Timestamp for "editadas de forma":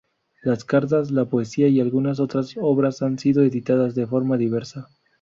3.43-4.35